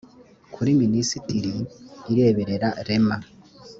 [0.53, 1.53] kuri minisiteri
[2.11, 3.17] ireberera rema